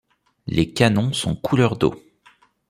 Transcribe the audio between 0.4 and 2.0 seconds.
Les canons sont couleur d’eau.